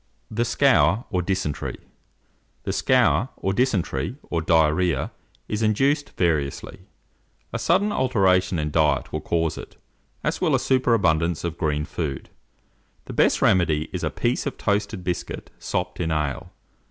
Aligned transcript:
THE 0.31 0.45
SCOUR 0.45 1.05
OR 1.11 1.21
DYSENTERY. 1.21 1.77
The 2.63 2.73
scour, 2.73 3.29
or 3.37 3.53
dysentery, 3.53 4.15
or 4.31 4.41
diarrhoea, 4.41 5.11
is 5.47 5.61
induced 5.61 6.17
variously. 6.17 6.79
A 7.53 7.59
sudden 7.59 7.91
alteration 7.91 8.57
in 8.57 8.71
diet 8.71 9.13
will 9.13 9.21
cause 9.21 9.59
it, 9.59 9.75
as 10.23 10.41
will 10.41 10.55
a 10.55 10.59
superabundance 10.59 11.43
of 11.43 11.55
green 11.55 11.85
food. 11.85 12.31
The 13.05 13.13
best 13.13 13.43
remedy 13.43 13.89
is 13.93 14.03
a 14.03 14.09
piece 14.09 14.47
of 14.47 14.57
toasted 14.57 15.03
biscuit 15.03 15.51
sopped 15.59 15.99
in 15.99 16.09
ale. 16.09 16.51